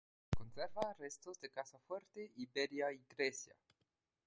Conserva 0.35 0.95
restos 0.97 1.39
de 1.39 1.47
casa 1.51 1.77
fuerte 1.77 2.31
y 2.35 2.47
bella 2.47 2.91
iglesia. 2.91 3.55